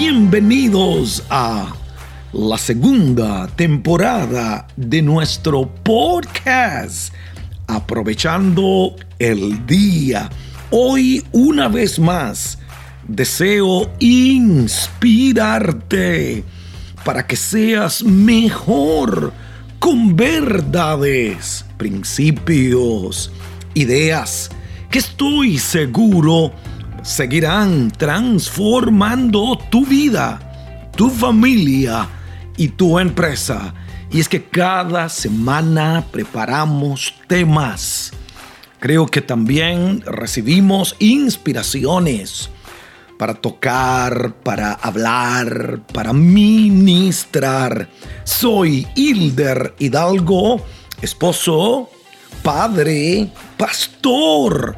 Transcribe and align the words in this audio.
bienvenidos 0.00 1.22
a 1.28 1.74
la 2.32 2.56
segunda 2.56 3.46
temporada 3.48 4.66
de 4.74 5.02
nuestro 5.02 5.68
podcast, 5.68 7.12
aprovechando 7.66 8.96
el 9.18 9.66
día. 9.66 10.30
Hoy 10.70 11.22
una 11.32 11.68
vez 11.68 11.98
más 11.98 12.56
deseo 13.06 13.92
inspirarte 13.98 14.94
para 17.04 17.26
que 17.26 17.36
seas 17.36 18.02
mejor 18.02 19.34
con 19.78 20.16
verdades, 20.16 21.66
principios, 21.76 23.30
ideas 23.74 24.48
que 24.90 25.00
estoy 25.00 25.58
seguro 25.58 26.54
seguirán 27.02 27.90
transformando 27.90 29.58
tu 29.70 29.84
vida, 29.84 30.90
tu 30.96 31.10
familia 31.10 32.08
y 32.56 32.68
tu 32.68 32.98
empresa. 32.98 33.74
Y 34.10 34.20
es 34.20 34.28
que 34.28 34.44
cada 34.44 35.08
semana 35.08 36.04
preparamos 36.10 37.14
temas. 37.26 38.12
Creo 38.80 39.06
que 39.06 39.20
también 39.20 40.02
recibimos 40.06 40.96
inspiraciones 40.98 42.50
para 43.18 43.34
tocar, 43.34 44.34
para 44.42 44.72
hablar, 44.72 45.82
para 45.92 46.12
ministrar. 46.12 47.88
Soy 48.24 48.86
Hilder 48.94 49.74
Hidalgo, 49.78 50.64
esposo, 51.02 51.90
padre, 52.42 53.30
pastor, 53.58 54.76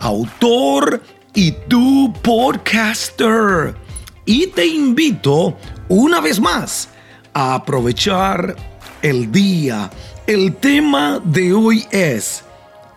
autor 0.00 1.00
y 1.34 1.52
tu 1.68 2.12
podcaster. 2.22 3.74
Y 4.24 4.46
te 4.48 4.66
invito 4.66 5.56
una 5.88 6.20
vez 6.20 6.40
más 6.40 6.88
a 7.34 7.54
aprovechar 7.54 8.56
el 9.02 9.30
día. 9.30 9.90
El 10.26 10.56
tema 10.56 11.20
de 11.22 11.52
hoy 11.52 11.86
es 11.90 12.44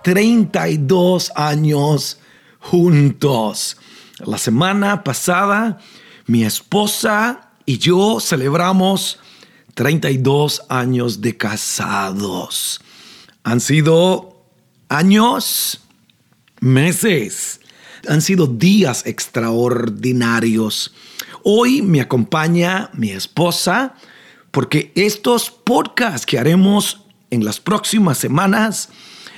32 0.03 1.31
años 1.35 2.19
juntos. 2.59 3.77
La 4.19 4.37
semana 4.37 5.03
pasada 5.03 5.79
mi 6.27 6.43
esposa 6.43 7.51
y 7.65 7.77
yo 7.77 8.19
celebramos 8.19 9.19
32 9.73 10.63
años 10.69 11.21
de 11.21 11.37
casados. 11.37 12.81
Han 13.43 13.59
sido 13.61 14.43
años, 14.89 15.79
meses, 16.59 17.61
han 18.07 18.21
sido 18.21 18.47
días 18.47 19.05
extraordinarios. 19.05 20.93
Hoy 21.43 21.81
me 21.81 22.01
acompaña 22.01 22.89
mi 22.93 23.11
esposa 23.11 23.95
porque 24.51 24.91
estos 24.95 25.51
podcasts 25.51 26.25
que 26.25 26.39
haremos 26.39 27.01
en 27.29 27.45
las 27.45 27.59
próximas 27.59 28.17
semanas 28.17 28.89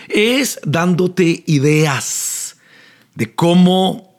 es 0.07 0.59
dándote 0.63 1.43
ideas 1.47 2.57
de 3.15 3.35
cómo 3.35 4.15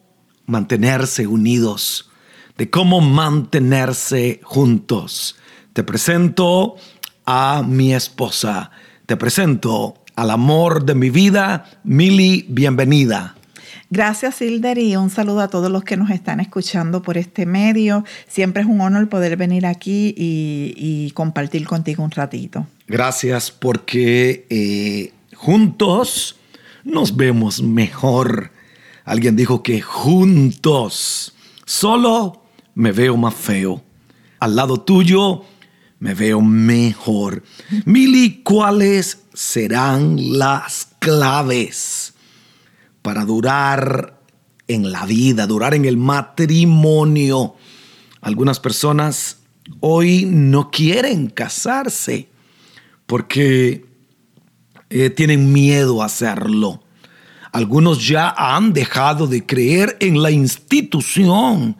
mantenerse 0.46 1.26
unidos, 1.26 2.10
de 2.56 2.70
cómo 2.70 3.00
mantenerse 3.00 4.40
juntos. 4.42 5.36
Te 5.72 5.82
presento 5.82 6.76
a 7.24 7.62
mi 7.66 7.94
esposa, 7.94 8.70
te 9.06 9.16
presento 9.16 9.94
al 10.16 10.30
amor 10.30 10.84
de 10.84 10.94
mi 10.94 11.10
vida, 11.10 11.80
Mili, 11.84 12.44
bienvenida. 12.48 13.36
Gracias, 13.92 14.40
Hilder, 14.40 14.78
y 14.78 14.94
un 14.94 15.10
saludo 15.10 15.40
a 15.40 15.48
todos 15.48 15.68
los 15.68 15.82
que 15.82 15.96
nos 15.96 16.10
están 16.10 16.38
escuchando 16.38 17.02
por 17.02 17.18
este 17.18 17.44
medio. 17.44 18.04
Siempre 18.28 18.62
es 18.62 18.68
un 18.68 18.80
honor 18.80 19.08
poder 19.08 19.36
venir 19.36 19.66
aquí 19.66 20.14
y, 20.16 21.10
compartir 21.10 21.66
contigo 21.66 22.04
un 22.04 22.12
ratito. 22.12 22.68
Gracias, 22.86 23.50
porque 23.50 24.46
eh, 24.48 25.12
juntos 25.34 26.36
nos 26.84 27.16
vemos 27.16 27.62
mejor. 27.62 28.52
Alguien 29.04 29.34
dijo 29.34 29.60
que 29.64 29.80
juntos 29.80 31.34
solo 31.64 32.44
me 32.76 32.92
veo 32.92 33.16
más 33.16 33.34
feo. 33.34 33.82
Al 34.38 34.54
lado 34.54 34.80
tuyo 34.82 35.42
me 35.98 36.14
veo 36.14 36.40
mejor. 36.40 37.42
Mili, 37.84 38.40
¿cuáles 38.44 39.24
serán 39.34 40.38
las 40.38 40.88
claves? 41.00 42.09
Para 43.02 43.24
durar 43.24 44.20
en 44.68 44.92
la 44.92 45.06
vida, 45.06 45.46
durar 45.46 45.74
en 45.74 45.84
el 45.84 45.96
matrimonio. 45.96 47.56
Algunas 48.20 48.60
personas 48.60 49.38
hoy 49.80 50.26
no 50.26 50.70
quieren 50.70 51.28
casarse 51.28 52.28
porque 53.06 53.84
eh, 54.90 55.10
tienen 55.10 55.52
miedo 55.52 56.02
a 56.02 56.06
hacerlo. 56.06 56.82
Algunos 57.52 58.06
ya 58.06 58.32
han 58.36 58.72
dejado 58.72 59.26
de 59.26 59.44
creer 59.44 59.96
en 60.00 60.22
la 60.22 60.30
institución 60.30 61.76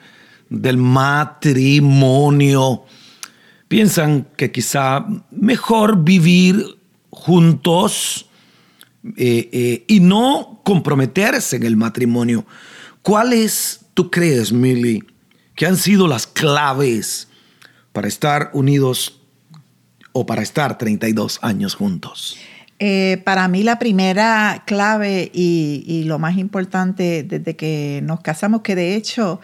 del 0.48 0.78
matrimonio. 0.78 2.82
Piensan 3.68 4.26
que 4.36 4.50
quizá 4.50 5.06
mejor 5.30 6.02
vivir 6.02 6.76
juntos 7.10 8.26
eh, 9.16 9.48
eh, 9.52 9.84
y 9.88 10.00
no 10.00 10.60
comprometerse 10.64 11.56
en 11.56 11.62
el 11.62 11.76
matrimonio. 11.76 12.44
¿Cuáles 13.02 13.80
tú 13.94 14.10
crees, 14.10 14.52
Milly, 14.52 15.02
que 15.54 15.66
han 15.66 15.76
sido 15.76 16.06
las 16.06 16.26
claves 16.26 17.28
para 17.92 18.08
estar 18.08 18.50
unidos 18.52 19.20
o 20.12 20.26
para 20.26 20.42
estar 20.42 20.76
32 20.76 21.38
años 21.42 21.74
juntos? 21.74 22.36
Eh, 22.78 23.22
para 23.24 23.46
mí 23.48 23.62
la 23.62 23.78
primera 23.78 24.64
clave 24.66 25.30
y, 25.34 25.84
y, 25.86 26.04
lo 26.04 26.18
más 26.18 26.38
importante 26.38 27.22
desde 27.22 27.54
que 27.54 28.00
nos 28.02 28.20
casamos, 28.20 28.62
que 28.62 28.74
de 28.74 28.96
hecho 28.96 29.40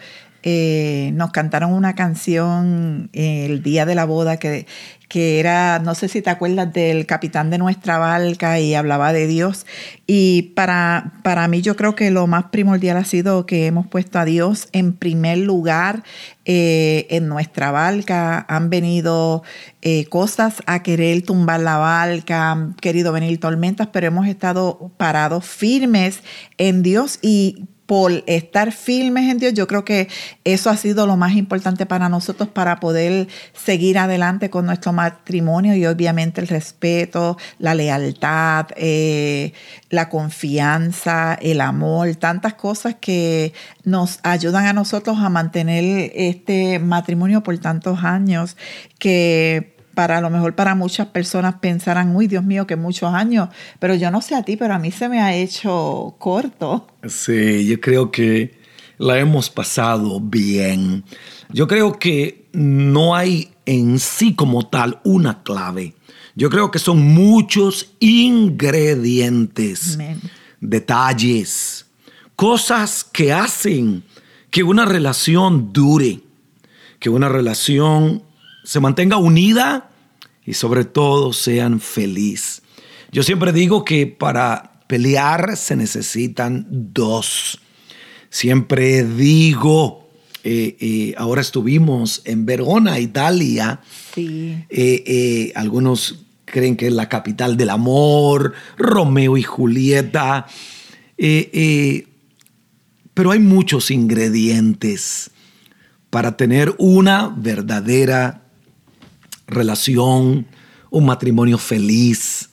eh, 0.49 1.11
nos 1.13 1.31
cantaron 1.31 1.73
una 1.73 1.93
canción 1.93 3.09
el 3.11 3.61
día 3.63 3.85
de 3.85 3.95
la 3.95 4.05
boda 4.05 4.37
que, 4.37 4.65
que 5.09 5.41
era, 5.41 5.79
no 5.79 5.93
sé 5.93 6.07
si 6.07 6.21
te 6.21 6.29
acuerdas 6.29 6.71
del 6.71 7.05
capitán 7.05 7.49
de 7.49 7.57
nuestra 7.57 7.97
barca 7.97 8.57
y 8.61 8.73
hablaba 8.73 9.11
de 9.11 9.27
Dios. 9.27 9.65
Y 10.05 10.53
para, 10.55 11.11
para 11.21 11.49
mí 11.49 11.61
yo 11.61 11.75
creo 11.75 11.95
que 11.95 12.11
lo 12.11 12.27
más 12.27 12.45
primordial 12.45 12.95
ha 12.95 13.03
sido 13.03 13.45
que 13.45 13.65
hemos 13.65 13.87
puesto 13.87 14.19
a 14.19 14.25
Dios 14.25 14.69
en 14.71 14.93
primer 14.93 15.39
lugar 15.39 16.03
eh, 16.45 17.07
en 17.09 17.27
nuestra 17.27 17.71
barca. 17.71 18.45
Han 18.47 18.69
venido 18.69 19.43
eh, 19.81 20.05
cosas 20.05 20.63
a 20.65 20.81
querer 20.81 21.23
tumbar 21.23 21.59
la 21.59 21.75
barca, 21.75 22.51
han 22.51 22.73
querido 22.75 23.11
venir 23.11 23.37
tormentas, 23.39 23.89
pero 23.91 24.07
hemos 24.07 24.27
estado 24.27 24.91
parados 24.95 25.43
firmes 25.43 26.21
en 26.57 26.83
Dios 26.83 27.19
y 27.21 27.65
por 27.87 28.23
estar 28.27 28.71
firmes 28.73 29.31
en 29.31 29.39
Dios. 29.39 29.53
Yo 29.53 29.65
creo 29.65 29.83
que 29.83 30.09
eso 30.43 30.69
ha 30.69 30.77
sido 30.77 31.07
lo 31.07 31.17
más 31.17 31.33
importante 31.35 31.85
para 31.85 32.09
nosotros 32.09 32.49
para 32.49 32.79
poder 32.79 33.27
seguir 33.53 33.97
adelante 33.97 34.49
con 34.49 34.65
nuestro 34.65 34.93
matrimonio 34.93 35.73
y 35.75 35.85
obviamente 35.85 36.41
el 36.41 36.47
respeto, 36.49 37.37
la 37.57 37.73
lealtad, 37.73 38.67
eh, 38.75 39.53
la 39.89 40.09
confianza, 40.09 41.33
el 41.41 41.61
amor, 41.61 42.13
tantas 42.17 42.53
cosas 42.53 42.95
que 42.99 43.53
nos 43.85 44.19
ayudan 44.21 44.65
a 44.65 44.73
nosotros 44.73 45.17
a 45.19 45.29
mantener 45.29 46.11
este 46.13 46.79
matrimonio 46.79 47.41
por 47.41 47.57
tantos 47.57 48.03
años 48.03 48.57
que 48.99 49.76
para 49.97 50.19
a 50.19 50.21
lo 50.21 50.29
mejor 50.29 50.53
para 50.53 50.75
muchas 50.75 51.07
personas 51.07 51.55
pensarán, 51.55 52.15
uy, 52.15 52.27
Dios 52.27 52.43
mío, 52.43 52.67
que 52.67 52.75
muchos 52.75 53.11
años, 53.11 53.49
pero 53.79 53.95
yo 53.95 54.11
no 54.11 54.21
sé 54.21 54.35
a 54.35 54.43
ti, 54.43 54.55
pero 54.55 54.75
a 54.75 54.77
mí 54.77 54.91
se 54.91 55.09
me 55.09 55.21
ha 55.21 55.35
hecho 55.35 56.13
corto. 56.19 56.85
Sí, 57.07 57.65
yo 57.65 57.81
creo 57.81 58.11
que 58.11 58.59
la 58.99 59.17
hemos 59.17 59.49
pasado 59.49 60.19
bien. 60.19 61.03
Yo 61.49 61.67
creo 61.67 61.97
que 61.97 62.45
no 62.53 63.15
hay 63.15 63.49
en 63.65 63.97
sí 63.97 64.35
como 64.35 64.67
tal 64.67 64.99
una 65.03 65.41
clave. 65.41 65.95
Yo 66.35 66.51
creo 66.51 66.69
que 66.69 66.77
son 66.77 67.01
muchos 67.01 67.95
ingredientes, 67.99 69.97
detalles, 70.61 71.87
cosas 72.35 73.03
que 73.03 73.33
hacen 73.33 74.03
que 74.51 74.61
una 74.61 74.85
relación 74.85 75.73
dure, 75.73 76.19
que 76.99 77.09
una 77.09 77.29
relación 77.29 78.26
se 78.67 78.81
mantenga 78.81 79.15
unida 79.15 79.89
y 80.45 80.53
sobre 80.53 80.83
todo 80.83 81.31
sean 81.31 81.79
felices. 81.79 82.61
Yo 83.13 83.23
siempre 83.23 83.53
digo 83.53 83.85
que 83.85 84.07
para 84.07 84.81
pelear 84.87 85.55
se 85.55 85.77
necesitan 85.77 86.67
dos. 86.69 87.61
Siempre 88.29 89.05
digo, 89.05 90.09
eh, 90.43 90.75
eh, 90.81 91.15
ahora 91.17 91.39
estuvimos 91.39 92.21
en 92.25 92.45
Verona, 92.45 92.99
Italia. 92.99 93.79
Sí. 94.13 94.57
Eh, 94.69 95.53
algunos 95.55 96.25
creen 96.43 96.75
que 96.75 96.87
es 96.87 96.93
la 96.93 97.07
capital 97.07 97.55
del 97.55 97.69
amor, 97.69 98.53
Romeo 98.77 99.37
y 99.37 99.43
Julieta. 99.43 100.45
pero 103.13 103.31
hay 103.31 103.39
muchos 103.39 103.91
ingredientes 103.91 105.31
para 106.09 106.35
tener 106.35 106.75
una 106.77 107.33
verdadera 107.33 108.43
relación, 109.47 110.45
un 110.89 111.05
matrimonio 111.05 111.57
feliz. 111.57 112.49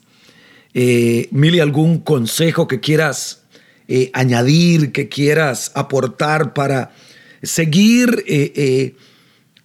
Eh, 0.73 1.29
Mili, 1.31 1.61
¿algún 1.61 1.99
consejo 1.99 2.67
que 2.67 2.81
quieras 2.81 3.43
eh, 3.87 4.11
añadir, 4.15 4.93
que 4.93 5.09
quieras 5.09 5.73
aportar 5.75 6.55
para 6.55 6.93
seguir 7.43 8.25
eh, 8.27 8.95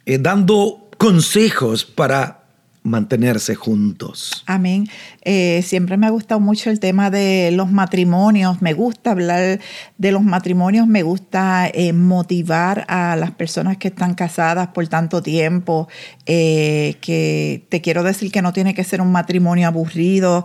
dando 0.04 0.90
consejos 0.98 1.84
para 1.84 2.40
mantenerse 2.82 3.54
juntos. 3.54 4.42
Amén. 4.46 4.88
Eh, 5.22 5.62
siempre 5.62 5.96
me 5.96 6.06
ha 6.06 6.10
gustado 6.10 6.40
mucho 6.40 6.70
el 6.70 6.80
tema 6.80 7.10
de 7.10 7.50
los 7.52 7.70
matrimonios. 7.70 8.62
Me 8.62 8.72
gusta 8.72 9.10
hablar 9.10 9.60
de 9.98 10.12
los 10.12 10.22
matrimonios. 10.22 10.86
Me 10.86 11.02
gusta 11.02 11.68
eh, 11.72 11.92
motivar 11.92 12.86
a 12.88 13.16
las 13.16 13.32
personas 13.32 13.76
que 13.76 13.88
están 13.88 14.14
casadas 14.14 14.68
por 14.68 14.88
tanto 14.88 15.22
tiempo. 15.22 15.88
Eh, 16.32 16.94
que 17.00 17.66
te 17.70 17.80
quiero 17.80 18.04
decir 18.04 18.30
que 18.30 18.40
no 18.40 18.52
tiene 18.52 18.72
que 18.72 18.84
ser 18.84 19.00
un 19.00 19.10
matrimonio 19.10 19.66
aburrido. 19.66 20.44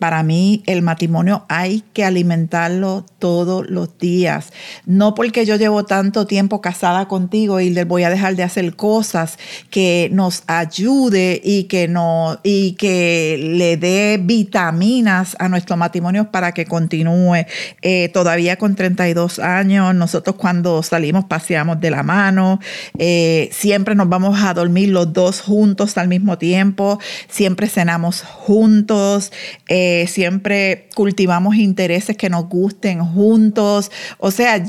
para 0.00 0.22
mí 0.22 0.62
el 0.66 0.80
matrimonio 0.80 1.44
hay 1.50 1.82
que 1.92 2.04
alimentarlo 2.04 3.04
todos 3.18 3.68
los 3.68 3.98
días. 3.98 4.52
No 4.86 5.14
porque 5.14 5.44
yo 5.44 5.56
llevo 5.56 5.84
tanto 5.84 6.26
tiempo 6.26 6.60
casada 6.60 7.08
contigo 7.08 7.60
y 7.60 7.70
le 7.70 7.84
voy 7.84 8.04
a 8.04 8.10
dejar 8.10 8.36
de 8.36 8.42
hacer 8.42 8.76
cosas 8.76 9.38
que 9.70 10.08
nos 10.12 10.42
ayude 10.46 11.40
y 11.44 11.64
que, 11.64 11.88
no, 11.88 12.38
y 12.42 12.72
que 12.72 13.38
le 13.38 13.76
dé 13.76 14.18
vitaminas 14.22 15.36
a 15.38 15.48
nuestro 15.48 15.76
matrimonio 15.76 16.30
para 16.30 16.52
que 16.52 16.64
continúe. 16.66 17.46
Eh, 17.82 18.10
todavía 18.12 18.56
con 18.56 18.74
32 18.74 19.38
años, 19.38 19.94
nosotros 19.94 20.36
cuando 20.36 20.82
salimos 20.82 21.24
paseamos 21.24 21.80
de 21.80 21.90
la 21.90 22.02
mano, 22.02 22.60
eh, 22.98 23.48
siempre 23.52 23.94
nos 23.94 24.08
vamos 24.08 24.38
a 24.42 24.54
dormir 24.54 24.65
los 24.68 25.12
dos 25.12 25.40
juntos 25.40 25.96
al 25.96 26.08
mismo 26.08 26.38
tiempo, 26.38 26.98
siempre 27.28 27.68
cenamos 27.68 28.22
juntos, 28.22 29.32
eh, 29.68 30.06
siempre 30.08 30.88
cultivamos 30.94 31.56
intereses 31.56 32.16
que 32.16 32.30
nos 32.30 32.48
gusten 32.48 33.04
juntos. 33.04 33.90
O 34.18 34.30
sea, 34.30 34.62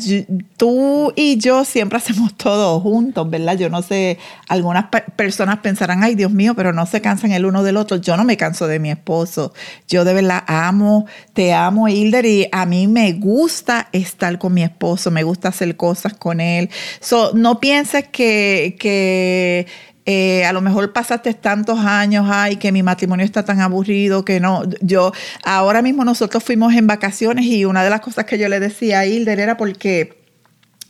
tú 0.58 1.14
y 1.16 1.38
yo 1.38 1.66
siempre 1.66 1.98
hacemos 2.00 2.36
todo 2.36 2.80
juntos, 2.80 3.30
¿verdad? 3.30 3.58
Yo 3.58 3.70
no 3.70 3.82
sé, 3.82 4.18
algunas 4.48 4.86
personas 5.16 5.60
pensarán, 5.60 6.04
ay 6.04 6.16
Dios 6.16 6.32
mío, 6.32 6.54
pero 6.56 6.74
no 6.74 6.86
se 6.86 7.02
cansan 7.02 7.32
el 7.32 7.46
uno 7.46 7.64
del 7.64 7.78
otro. 7.78 7.98
Yo 7.98 8.18
no 8.18 8.24
me 8.24 8.38
canso 8.38 8.68
de 8.68 8.80
mi 8.80 8.92
esposo. 8.92 9.54
Yo 9.88 10.06
de 10.06 10.14
verdad 10.14 10.44
amo, 10.48 11.06
te 11.34 11.54
amo, 11.54 11.88
Hilder, 11.88 12.26
y 12.26 12.48
a 12.52 12.66
mí 12.66 12.88
me 12.88 13.14
gusta 13.14 13.90
estar 13.92 14.38
con 14.38 14.54
mi 14.54 14.64
esposo, 14.64 15.12
me 15.12 15.24
gusta 15.24 15.50
hacer 15.50 15.76
cosas 15.76 16.14
con 16.14 16.42
él. 16.42 16.70
So, 17.00 17.32
no 17.34 17.60
pienses 17.60 18.08
que, 18.08 18.76
que 18.80 19.68
eh, 20.09 20.45
a 20.45 20.54
lo 20.54 20.62
mejor 20.62 20.94
pasaste 20.94 21.33
tantos 21.33 21.80
años, 21.80 22.27
ay, 22.31 22.56
que 22.56 22.71
mi 22.71 22.81
matrimonio 22.81 23.25
está 23.25 23.44
tan 23.44 23.59
aburrido, 23.59 24.24
que 24.24 24.39
no, 24.39 24.63
yo, 24.80 25.12
ahora 25.44 25.81
mismo 25.81 26.06
nosotros 26.06 26.42
fuimos 26.45 26.74
en 26.75 26.88
vacaciones 26.88 27.44
y 27.44 27.65
una 27.65 27.83
de 27.83 27.89
las 27.89 28.00
cosas 28.00 28.24
que 28.24 28.38
yo 28.38 28.48
le 28.48 28.62
decía 28.62 29.00
a 29.00 29.06
Hilder 29.06 29.38
era 29.42 29.57
porque 29.57 30.24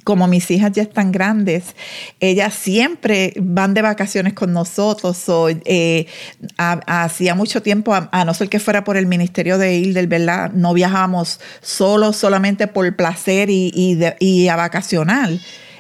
como 0.03 0.27
mis 0.27 0.51
hijas 0.51 0.71
ya 0.71 0.83
están 0.83 1.11
grandes, 1.11 1.75
ellas 2.19 2.53
siempre 2.53 3.33
van 3.37 3.73
de 3.73 3.81
vacaciones 3.81 4.33
con 4.33 4.53
nosotros. 4.53 5.25
Eh, 5.65 6.05
hacía 6.57 7.33
mucho 7.33 7.63
tiempo, 7.63 7.95
a, 7.95 8.23
no 8.23 8.35
ser 8.35 8.49
que 8.49 8.59
fuera 8.59 8.83
por 8.83 8.97
el 8.97 9.07
ministerio 9.07 9.57
de 9.57 9.77
Hilder, 9.77 10.05
¿verdad? 10.05 10.51
No 10.53 10.75
viajábamos 10.75 11.39
solo, 11.59 12.13
solamente 12.13 12.67
por 12.67 12.95
placer 12.95 13.49
y, 13.49 13.73
y 14.19 14.47
a 14.47 14.55
vacacionar. 14.55 15.31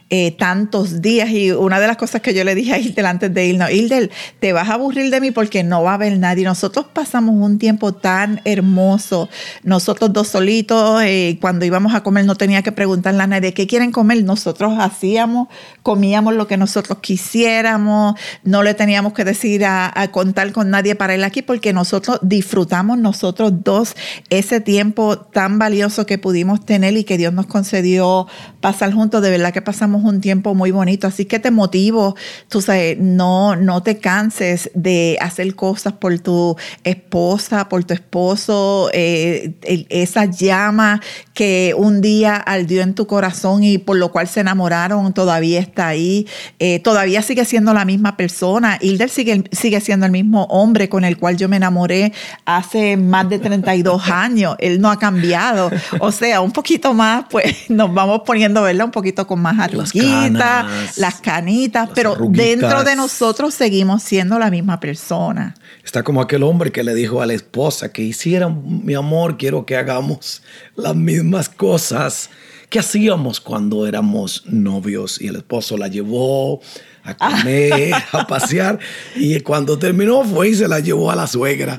Eh, 0.09 0.31
tantos 0.31 1.01
días. 1.01 1.29
Y 1.31 1.51
una 1.51 1.81
de 1.81 1.87
las 1.87 1.97
cosas 1.97 2.21
que 2.21 2.33
yo 2.33 2.45
le 2.45 2.55
dije 2.55 2.73
a 2.73 2.79
Hildel 2.79 3.05
antes 3.05 3.33
de 3.33 3.45
irnos, 3.45 3.69
Hildel, 3.69 4.09
te 4.39 4.53
vas 4.53 4.69
a 4.69 4.75
aburrir 4.75 5.11
de 5.11 5.19
mí 5.19 5.31
porque 5.31 5.63
no 5.63 5.83
va 5.83 5.91
a 5.91 5.93
haber 5.95 6.17
nadie. 6.17 6.45
Nosotros 6.45 6.85
pasamos 6.93 7.35
un 7.35 7.59
tiempo 7.59 7.93
tan 7.93 8.39
hermoso, 8.45 9.27
nosotros 9.63 10.13
dos 10.13 10.29
solitos, 10.29 11.01
eh, 11.03 11.37
cuando 11.41 11.65
íbamos 11.65 11.93
a 11.93 12.03
comer 12.03 12.23
no 12.23 12.35
tenía 12.35 12.61
que 12.61 12.71
preguntarle 12.71 13.21
a 13.21 13.27
nadie 13.27 13.53
qué 13.53 13.67
quieren 13.67 13.91
comer, 13.91 14.23
nosotros 14.23 14.75
hacíamos, 14.79 15.49
comíamos 15.83 16.35
lo 16.35 16.47
que 16.47 16.55
nosotros 16.55 16.99
quisiéramos, 16.99 18.15
no 18.45 18.63
le 18.63 18.73
teníamos 18.75 19.11
que 19.11 19.25
decir 19.25 19.65
a, 19.65 19.91
contar 20.13 20.53
con 20.53 20.69
nadie 20.69 20.95
para 20.95 21.15
ir 21.15 21.23
aquí 21.25 21.41
porque 21.41 21.73
nosotros 21.73 22.19
disfrutamos 22.21 22.97
nosotros 22.97 23.51
dos 23.61 23.95
ese 24.29 24.61
tiempo 24.61 25.17
tan 25.17 25.59
valioso 25.59 26.05
que 26.05 26.17
pudimos 26.17 26.65
tener 26.65 26.95
y 26.95 27.03
que 27.03 27.17
Dios 27.17 27.33
nos 27.33 27.47
concedió 27.47 28.27
pasar 28.61 28.93
juntos. 28.93 29.21
De 29.21 29.29
verdad 29.29 29.51
que 29.51 29.61
pasamos 29.61 29.96
un 30.03 30.21
tiempo 30.21 30.53
muy 30.55 30.71
bonito, 30.71 31.07
así 31.07 31.25
que 31.25 31.39
te 31.39 31.51
motivo, 31.51 32.15
tú 32.49 32.61
sabes, 32.61 32.97
no, 32.99 33.55
no 33.55 33.83
te 33.83 33.97
canses 33.97 34.69
de 34.73 35.17
hacer 35.21 35.55
cosas 35.55 35.93
por 35.93 36.17
tu 36.19 36.55
esposa, 36.83 37.69
por 37.69 37.83
tu 37.83 37.93
esposo, 37.93 38.89
eh, 38.93 39.53
esa 39.89 40.25
llama 40.25 41.01
que 41.33 41.73
un 41.77 42.01
día 42.01 42.35
ardió 42.35 42.81
en 42.81 42.95
tu 42.95 43.07
corazón 43.07 43.63
y 43.63 43.77
por 43.77 43.97
lo 43.97 44.11
cual 44.11 44.27
se 44.27 44.41
enamoraron, 44.41 45.13
todavía 45.13 45.59
está 45.59 45.87
ahí, 45.87 46.27
eh, 46.59 46.79
todavía 46.79 47.21
sigue 47.21 47.45
siendo 47.45 47.73
la 47.73 47.85
misma 47.85 48.17
persona, 48.17 48.77
Hilder 48.81 49.09
sigue, 49.09 49.43
sigue 49.51 49.79
siendo 49.81 50.05
el 50.05 50.11
mismo 50.11 50.45
hombre 50.45 50.89
con 50.89 51.05
el 51.05 51.17
cual 51.17 51.37
yo 51.37 51.49
me 51.49 51.57
enamoré 51.57 52.13
hace 52.45 52.97
más 52.97 53.29
de 53.29 53.39
32 53.39 54.09
años, 54.09 54.55
él 54.59 54.81
no 54.81 54.89
ha 54.89 54.99
cambiado, 54.99 55.69
o 55.99 56.11
sea, 56.11 56.41
un 56.41 56.51
poquito 56.51 56.93
más, 56.93 57.25
pues 57.29 57.69
nos 57.69 57.93
vamos 57.93 58.21
poniendo, 58.25 58.61
¿verdad? 58.61 58.85
Un 58.85 58.91
poquito 58.91 59.27
con 59.27 59.41
más 59.41 59.59
arroz 59.95 60.97
las 60.97 61.21
canitas, 61.21 61.89
pero 61.93 62.15
dentro 62.29 62.83
de 62.83 62.95
nosotros 62.95 63.53
seguimos 63.53 64.03
siendo 64.03 64.39
la 64.39 64.49
misma 64.49 64.79
persona. 64.79 65.55
Está 65.83 66.03
como 66.03 66.21
aquel 66.21 66.43
hombre 66.43 66.71
que 66.71 66.83
le 66.83 66.93
dijo 66.95 67.21
a 67.21 67.25
la 67.25 67.33
esposa 67.33 67.91
que 67.91 68.01
hiciera, 68.01 68.49
mi 68.49 68.93
amor, 68.93 69.37
quiero 69.37 69.65
que 69.65 69.75
hagamos 69.75 70.41
las 70.75 70.95
mismas 70.95 71.49
cosas 71.49 72.29
que 72.69 72.79
hacíamos 72.79 73.39
cuando 73.39 73.87
éramos 73.87 74.43
novios 74.45 75.21
y 75.21 75.27
el 75.27 75.37
esposo 75.37 75.77
la 75.77 75.87
llevó 75.87 76.59
a 77.03 77.15
comer, 77.15 77.93
a 78.11 78.27
pasear 78.27 78.79
y 79.15 79.39
cuando 79.39 79.79
terminó 79.79 80.23
fue 80.23 80.49
y 80.49 80.55
se 80.55 80.67
la 80.67 80.79
llevó 80.79 81.09
a 81.09 81.15
la 81.15 81.27
suegra. 81.27 81.77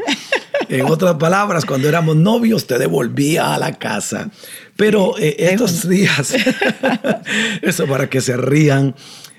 En 0.68 0.84
otras 0.86 1.14
palabras, 1.14 1.64
cuando 1.64 1.88
éramos 1.88 2.16
novios 2.16 2.66
te 2.66 2.78
devolvía 2.78 3.54
a 3.54 3.58
la 3.58 3.72
casa. 3.72 4.28
Pero 4.78 5.18
eh, 5.18 5.34
estos 5.40 5.88
días, 5.88 6.36
eso 7.62 7.86
para 7.88 8.08
que 8.08 8.20
se 8.20 8.36
rían, 8.36 8.94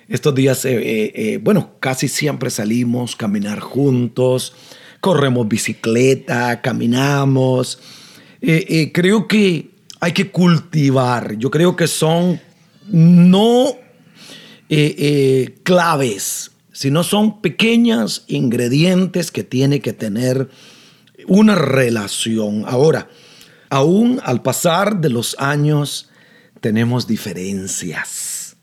estos 0.10 0.36
días, 0.36 0.66
eh, 0.66 0.74
eh, 0.76 1.40
bueno, 1.42 1.76
casi 1.80 2.10
siempre 2.10 2.50
salimos 2.50 3.14
a 3.14 3.20
caminar 3.20 3.62
juntos, 3.62 4.52
corremos 5.00 5.48
bicicleta, 5.48 6.60
caminamos. 6.62 7.80
creo 8.42 9.30
que 9.30 9.70
hay 10.02 10.12
que 10.12 10.30
cultivar, 10.30 11.38
yo 11.38 11.50
creo 11.50 11.74
que 11.78 11.88
son 11.88 12.42
no 12.90 13.78
claves, 15.64 16.52
sino 16.74 17.02
son 17.06 17.40
pequeños 17.40 18.26
ingredientes 18.28 19.32
que 19.32 19.46
tiene 19.46 19.80
que 19.80 19.94
tener 19.94 20.50
una 21.28 21.56
relación. 21.56 22.66
Ahora, 22.68 23.08
Aún 23.70 24.20
al 24.24 24.42
pasar 24.42 24.98
de 25.00 25.10
los 25.10 25.36
años 25.40 26.10
tenemos 26.60 27.08
diferencias. 27.08 28.56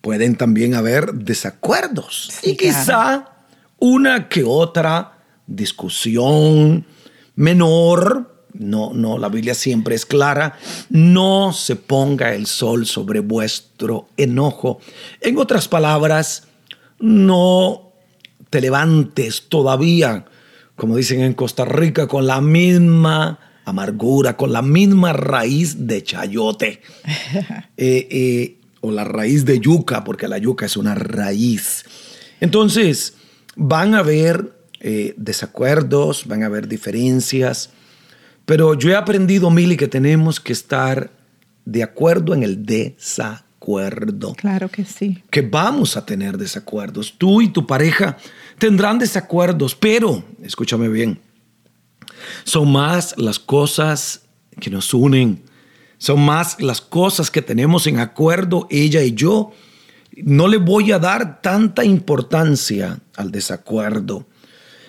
Pueden 0.00 0.36
también 0.36 0.74
haber 0.74 1.14
desacuerdos 1.14 2.30
y 2.42 2.56
quizá 2.56 3.36
una 3.78 4.28
que 4.28 4.44
otra 4.44 5.18
discusión 5.46 6.86
menor. 7.34 8.44
No, 8.52 8.92
no, 8.94 9.18
la 9.18 9.28
Biblia 9.28 9.54
siempre 9.54 9.94
es 9.94 10.06
clara. 10.06 10.56
No 10.90 11.52
se 11.52 11.76
ponga 11.76 12.34
el 12.34 12.46
sol 12.46 12.86
sobre 12.86 13.20
vuestro 13.20 14.08
enojo. 14.16 14.80
En 15.20 15.38
otras 15.38 15.68
palabras, 15.68 16.44
no 16.98 17.92
te 18.48 18.60
levantes 18.60 19.48
todavía, 19.48 20.24
como 20.74 20.96
dicen 20.96 21.20
en 21.20 21.34
Costa 21.34 21.64
Rica, 21.64 22.06
con 22.06 22.26
la 22.26 22.40
misma 22.40 23.38
amargura, 23.66 24.36
con 24.36 24.52
la 24.52 24.62
misma 24.62 25.12
raíz 25.12 25.86
de 25.86 26.02
chayote 26.02 26.80
eh, 27.76 28.08
eh, 28.10 28.56
o 28.80 28.90
la 28.92 29.04
raíz 29.04 29.44
de 29.44 29.60
yuca, 29.60 30.04
porque 30.04 30.28
la 30.28 30.38
yuca 30.38 30.64
es 30.64 30.76
una 30.76 30.94
raíz. 30.94 31.84
Entonces, 32.40 33.14
van 33.56 33.94
a 33.94 33.98
haber 33.98 34.52
eh, 34.80 35.14
desacuerdos, 35.16 36.26
van 36.26 36.44
a 36.44 36.46
haber 36.46 36.68
diferencias, 36.68 37.70
pero 38.44 38.74
yo 38.74 38.90
he 38.90 38.94
aprendido, 38.94 39.50
Mili, 39.50 39.76
que 39.76 39.88
tenemos 39.88 40.38
que 40.38 40.52
estar 40.52 41.10
de 41.64 41.82
acuerdo 41.82 42.34
en 42.34 42.44
el 42.44 42.64
desacuerdo. 42.64 44.34
Claro 44.34 44.68
que 44.68 44.84
sí. 44.84 45.24
Que 45.30 45.42
vamos 45.42 45.96
a 45.96 46.06
tener 46.06 46.38
desacuerdos. 46.38 47.14
Tú 47.18 47.42
y 47.42 47.48
tu 47.48 47.66
pareja 47.66 48.16
tendrán 48.58 49.00
desacuerdos, 49.00 49.74
pero, 49.74 50.22
escúchame 50.44 50.88
bien, 50.88 51.18
son 52.44 52.72
más 52.72 53.14
las 53.16 53.38
cosas 53.38 54.22
que 54.60 54.70
nos 54.70 54.92
unen, 54.94 55.42
son 55.98 56.20
más 56.24 56.60
las 56.60 56.80
cosas 56.80 57.30
que 57.30 57.42
tenemos 57.42 57.86
en 57.86 57.98
acuerdo 57.98 58.66
ella 58.70 59.02
y 59.02 59.12
yo 59.12 59.52
no 60.16 60.48
le 60.48 60.58
voy 60.58 60.92
a 60.92 60.98
dar 60.98 61.40
tanta 61.42 61.84
importancia 61.84 62.98
al 63.16 63.30
desacuerdo. 63.30 64.26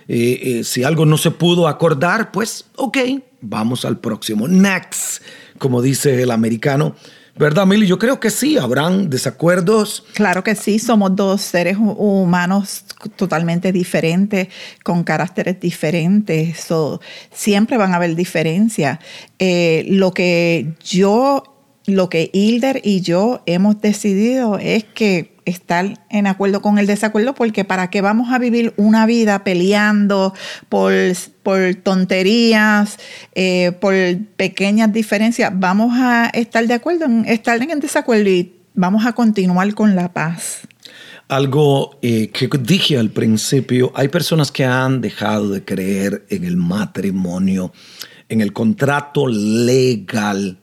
Eh, 0.08 0.40
eh, 0.42 0.64
si 0.64 0.84
algo 0.84 1.06
no 1.06 1.18
se 1.18 1.32
pudo 1.32 1.68
acordar, 1.68 2.32
pues 2.32 2.66
ok, 2.76 2.98
vamos 3.42 3.84
al 3.84 4.00
próximo. 4.00 4.48
Next, 4.48 5.22
como 5.58 5.82
dice 5.82 6.22
el 6.24 6.32
americano. 6.32 6.96
¿Verdad, 7.38 7.68
Mili? 7.68 7.86
Yo 7.86 8.00
creo 8.00 8.20
que 8.20 8.32
sí, 8.32 8.58
habrán 8.58 9.10
desacuerdos. 9.10 10.04
Claro 10.14 10.44
que 10.44 10.56
sí, 10.56 10.80
somos 10.80 11.16
dos 11.16 11.42
seres 11.42 11.78
humanos 11.78 12.84
totalmente 13.16 13.72
diferentes, 13.72 14.48
con 14.84 15.04
caracteres 15.04 15.60
diferentes, 15.60 16.68
siempre 17.32 17.78
van 17.78 17.94
a 17.94 17.98
haber 17.98 18.16
diferencias. 18.16 19.00
Eh, 19.38 19.86
lo 19.88 20.14
que 20.14 20.74
yo, 20.84 21.44
lo 21.86 22.10
que 22.10 22.32
Hilder 22.34 22.82
y 22.84 23.02
yo 23.02 23.44
hemos 23.46 23.80
decidido 23.82 24.58
es 24.58 24.84
que 24.84 25.37
estar 25.48 26.06
en 26.10 26.28
acuerdo 26.28 26.62
con 26.62 26.78
el 26.78 26.88
desacuerdo, 26.88 27.34
porque 27.34 27.64
para 27.64 27.90
qué 27.90 28.02
vamos 28.02 28.32
a 28.32 28.38
vivir 28.38 28.74
una 28.76 29.06
vida 29.06 29.44
peleando 29.44 30.34
por, 30.70 30.94
por 31.42 31.76
tonterías, 31.76 32.98
eh, 33.34 33.72
por 33.80 33.96
pequeñas 34.36 34.92
diferencias, 34.92 35.52
vamos 35.56 35.94
a 35.98 36.30
estar 36.34 36.68
de 36.68 36.74
acuerdo 36.74 37.06
en 37.06 37.26
estar 37.26 37.62
en 37.62 37.80
desacuerdo 37.80 38.30
y 38.30 38.54
vamos 38.74 39.06
a 39.06 39.14
continuar 39.14 39.74
con 39.74 39.96
la 39.96 40.12
paz. 40.12 40.68
Algo 41.30 41.98
eh, 42.02 42.30
que 42.30 42.50
dije 42.60 42.98
al 42.98 43.10
principio, 43.10 43.92
hay 43.96 44.08
personas 44.10 44.52
que 44.52 44.66
han 44.66 45.02
dejado 45.02 45.50
de 45.50 45.64
creer 45.64 46.26
en 46.30 46.44
el 46.44 46.58
matrimonio, 46.58 47.74
en 48.30 48.42
el 48.42 48.54
contrato 48.54 49.28
legal. 49.28 50.58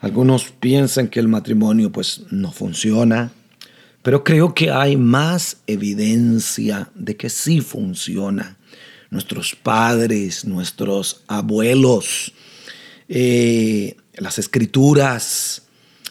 Algunos 0.00 0.50
piensan 0.50 1.08
que 1.08 1.20
el 1.20 1.28
matrimonio 1.28 1.90
pues 1.90 2.22
no 2.30 2.52
funciona, 2.52 3.32
pero 4.04 4.22
creo 4.22 4.52
que 4.52 4.70
hay 4.70 4.98
más 4.98 5.62
evidencia 5.66 6.90
de 6.94 7.16
que 7.16 7.30
sí 7.30 7.62
funciona. 7.62 8.58
Nuestros 9.08 9.56
padres, 9.56 10.44
nuestros 10.44 11.22
abuelos, 11.26 12.34
eh, 13.08 13.96
las 14.16 14.38
escrituras, 14.38 15.62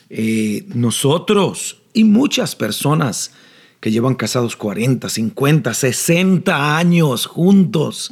eh, 0.09 0.65
nosotros 0.69 1.83
y 1.93 2.03
muchas 2.03 2.55
personas 2.55 3.31
que 3.79 3.91
llevan 3.91 4.15
casados 4.15 4.55
40, 4.55 5.07
50, 5.07 5.71
60 5.71 6.77
años 6.77 7.27
juntos, 7.27 8.09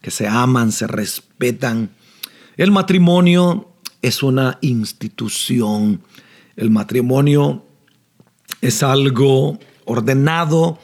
que 0.00 0.10
se 0.10 0.28
aman, 0.28 0.72
se 0.72 0.86
respetan. 0.86 1.90
El 2.56 2.70
matrimonio 2.70 3.70
es 4.00 4.22
una 4.22 4.56
institución. 4.62 6.00
El 6.56 6.70
matrimonio 6.70 7.66
es 8.60 8.82
algo 8.82 9.58
ordenado, 9.84 10.78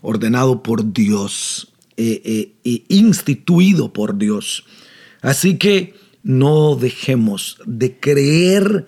ordenado 0.00 0.62
por 0.62 0.92
Dios, 0.92 1.72
e 1.96 2.54
instituido 2.88 3.92
por 3.92 4.18
Dios. 4.18 4.64
Así 5.20 5.56
que 5.56 5.94
no 6.22 6.76
dejemos 6.76 7.58
de 7.64 7.98
creer 7.98 8.86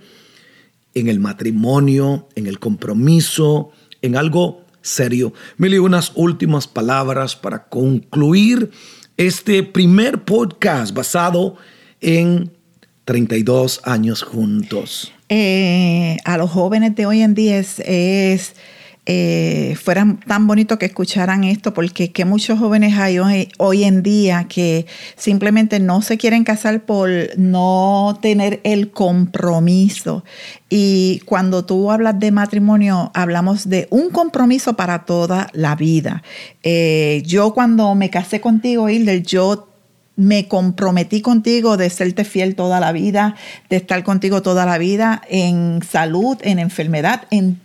en 0.95 1.09
el 1.09 1.21
matrimonio, 1.21 2.29
en 2.35 2.47
el 2.47 2.59
compromiso, 2.59 3.73
en 4.03 4.17
algo 4.17 4.65
serio. 4.83 5.33
Mili, 5.57 5.79
unas 5.79 6.13
últimas 6.15 6.69
palabras 6.69 7.37
para 7.37 7.69
concluir 7.69 8.71
este 9.17 9.63
primer 9.63 10.25
podcast 10.25 10.95
basado 10.95 11.57
en 12.01 12.53
32 13.05 13.81
años 13.85 14.23
juntos. 14.23 15.14
Eh, 15.29 16.17
a 16.25 16.37
los 16.37 16.51
jóvenes 16.51 16.95
de 16.95 17.07
hoy 17.07 17.23
en 17.23 17.35
día 17.35 17.59
es, 17.59 18.55
eh, 19.07 19.77
fuera 19.83 20.17
tan 20.27 20.47
bonito 20.47 20.79
que 20.79 20.87
escucharan 20.87 21.45
esto, 21.45 21.75
porque 21.75 22.13
que 22.13 22.25
muchos 22.25 22.59
jóvenes 22.59 22.99
hay 22.99 23.19
hoy, 23.19 23.85
en 23.85 24.03
día 24.03 24.47
que 24.49 24.87
simplemente 25.17 25.81
no 25.81 26.03
se 26.03 26.17
quieren 26.19 26.45
casar 26.45 26.85
por 26.85 27.11
no 27.37 28.19
tener 28.23 28.61
el 28.65 28.91
compromiso. 28.91 30.25
Y 30.69 31.21
cuando 31.27 31.65
tú 31.65 31.91
hablas 31.91 32.19
de 32.19 32.31
matrimonio, 32.31 33.11
hablamos 33.15 33.69
de 33.69 33.87
un 33.91 34.11
compromiso 34.11 34.75
para 34.75 35.05
toda 35.05 35.49
la 35.53 35.75
vida. 35.75 36.23
Eh, 36.63 37.23
yo 37.27 37.55
cuando 37.55 37.95
me 37.95 38.11
casé 38.11 38.41
contigo, 38.41 38.89
Hilder, 38.89 39.23
yo 39.23 39.69
me 40.17 40.47
comprometí 40.47 41.21
contigo 41.21 41.77
de 41.77 41.91
serte 41.91 42.25
fiel 42.25 42.55
toda 42.55 42.81
la 42.81 42.93
vida, 42.93 43.35
de 43.69 43.77
estar 43.77 44.05
contigo 44.05 44.43
toda 44.43 44.65
la 44.65 44.79
vida 44.79 45.23
en 45.29 45.81
salud, 45.83 46.37
en 46.43 46.59
enfermedad, 46.59 47.23
en, 47.31 47.61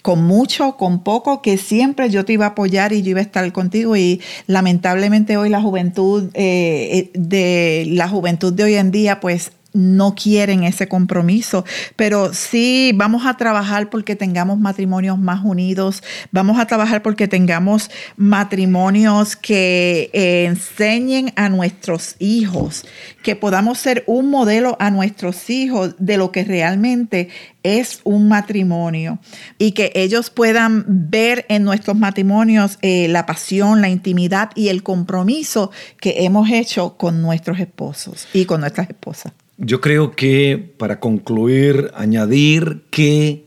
con 0.00 0.22
mucho, 0.22 0.76
con 0.76 1.02
poco, 1.02 1.42
que 1.42 1.56
siempre 1.56 2.10
yo 2.10 2.24
te 2.24 2.34
iba 2.34 2.46
a 2.46 2.50
apoyar 2.50 2.92
y 2.92 3.02
yo 3.02 3.10
iba 3.10 3.20
a 3.20 3.24
estar 3.24 3.50
contigo. 3.52 3.96
Y 3.96 4.20
lamentablemente 4.46 5.36
hoy 5.36 5.48
la 5.48 5.60
juventud, 5.60 6.30
eh, 6.34 6.88
eh, 6.92 7.10
de 7.14 7.84
la 7.88 8.08
juventud 8.08 8.52
de 8.52 8.64
hoy 8.64 8.74
en 8.74 8.90
día, 8.90 9.20
pues 9.20 9.50
no 9.72 10.14
quieren 10.14 10.64
ese 10.64 10.88
compromiso, 10.88 11.64
pero 11.96 12.34
sí 12.34 12.92
vamos 12.94 13.26
a 13.26 13.36
trabajar 13.36 13.90
porque 13.90 14.16
tengamos 14.16 14.58
matrimonios 14.58 15.18
más 15.18 15.44
unidos, 15.44 16.02
vamos 16.30 16.58
a 16.58 16.66
trabajar 16.66 17.02
porque 17.02 17.28
tengamos 17.28 17.90
matrimonios 18.16 19.36
que 19.36 20.10
eh, 20.12 20.44
enseñen 20.46 21.32
a 21.36 21.48
nuestros 21.48 22.16
hijos, 22.18 22.84
que 23.22 23.36
podamos 23.36 23.78
ser 23.78 24.04
un 24.06 24.30
modelo 24.30 24.76
a 24.80 24.90
nuestros 24.90 25.50
hijos 25.50 25.94
de 25.98 26.16
lo 26.16 26.32
que 26.32 26.44
realmente 26.44 27.28
es 27.62 28.00
un 28.04 28.28
matrimonio 28.28 29.18
y 29.58 29.72
que 29.72 29.92
ellos 29.94 30.30
puedan 30.30 30.84
ver 30.88 31.46
en 31.48 31.64
nuestros 31.64 31.96
matrimonios 31.96 32.78
eh, 32.82 33.08
la 33.08 33.26
pasión, 33.26 33.80
la 33.80 33.88
intimidad 33.88 34.50
y 34.54 34.68
el 34.68 34.82
compromiso 34.82 35.70
que 36.00 36.24
hemos 36.24 36.50
hecho 36.50 36.96
con 36.96 37.22
nuestros 37.22 37.60
esposos 37.60 38.26
y 38.32 38.44
con 38.44 38.60
nuestras 38.60 38.88
esposas. 38.90 39.32
Yo 39.64 39.80
creo 39.80 40.10
que 40.10 40.74
para 40.76 40.98
concluir, 40.98 41.92
añadir 41.94 42.82
que 42.90 43.46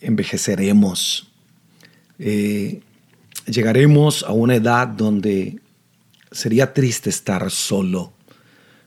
envejeceremos. 0.00 1.32
Eh, 2.20 2.80
llegaremos 3.48 4.22
a 4.22 4.30
una 4.30 4.54
edad 4.54 4.86
donde 4.86 5.58
sería 6.30 6.72
triste 6.72 7.10
estar 7.10 7.50
solo. 7.50 8.12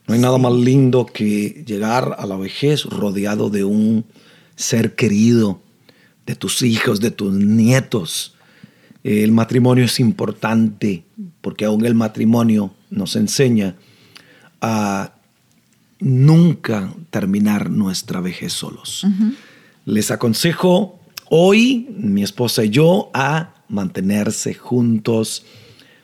No 0.07 0.13
hay 0.13 0.21
nada 0.21 0.37
más 0.37 0.53
lindo 0.53 1.05
que 1.05 1.65
llegar 1.67 2.15
a 2.17 2.25
la 2.25 2.37
vejez 2.37 2.85
rodeado 2.85 3.49
de 3.49 3.65
un 3.65 4.05
ser 4.55 4.95
querido, 4.95 5.59
de 6.25 6.37
tus 6.37 6.61
hijos, 6.61 7.01
de 7.01 7.11
tus 7.11 7.33
nietos. 7.33 8.33
El 9.03 9.33
matrimonio 9.33 9.83
es 9.83 9.99
importante 9.99 11.03
porque 11.41 11.65
aún 11.65 11.85
el 11.85 11.95
matrimonio 11.95 12.73
nos 12.89 13.17
enseña 13.17 13.75
a 14.61 15.14
nunca 16.05 16.93
terminar 17.09 17.71
nuestra 17.71 18.21
vejez 18.21 18.53
solos. 18.53 19.07
Les 19.85 20.11
aconsejo 20.11 20.99
hoy, 21.29 21.87
mi 21.97 22.21
esposa 22.21 22.63
y 22.63 22.69
yo, 22.69 23.09
a 23.11 23.55
mantenerse 23.67 24.53
juntos. 24.53 25.43